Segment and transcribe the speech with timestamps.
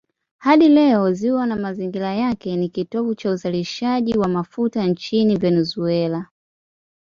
[0.37, 6.25] Hadi leo ziwa na mazingira yake ni kitovu cha uzalishaji wa mafuta nchini Venezuela.